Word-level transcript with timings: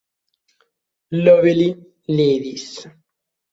Lovely 1.11 1.69
Ladies. 2.07 2.87